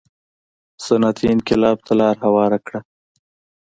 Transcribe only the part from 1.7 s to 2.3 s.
ته لار